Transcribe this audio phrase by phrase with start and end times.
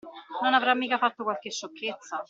[0.41, 2.17] Non avrà mica fatto qualche sciocchezza?